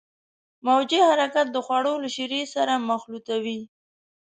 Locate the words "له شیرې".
2.03-2.41